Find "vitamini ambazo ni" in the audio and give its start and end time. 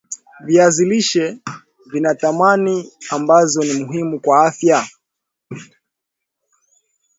2.13-3.73